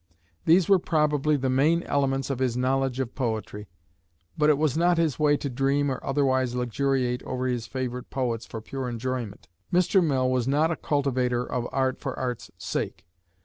These 0.45 0.67
were 0.67 0.79
probably 0.79 1.35
the 1.37 1.47
main 1.51 1.83
elements 1.83 2.31
of 2.31 2.39
his 2.39 2.57
knowledge 2.57 2.99
of 2.99 3.13
poetry. 3.13 3.67
But 4.35 4.49
it 4.49 4.57
was 4.57 4.75
not 4.75 4.97
his 4.97 5.19
way 5.19 5.37
to 5.37 5.47
dream 5.47 5.91
or 5.91 6.03
otherwise 6.03 6.55
luxuriate 6.55 7.21
over 7.21 7.45
his 7.45 7.67
favorite 7.67 8.09
poets 8.09 8.47
for 8.47 8.61
pure 8.61 8.89
enjoyment. 8.89 9.47
Mr. 9.71 10.03
Mill 10.03 10.27
was 10.31 10.47
not 10.47 10.71
a 10.71 10.75
cultivator 10.75 11.45
of 11.45 11.67
art 11.71 11.99
for 11.99 12.17
art's 12.17 12.49
sake. 12.57 13.05